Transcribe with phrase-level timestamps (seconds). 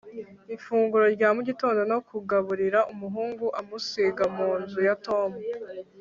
[0.55, 5.29] ifunguro rya mu gitondo no kugaburira umuhungu, amusiga mu nzu ya tom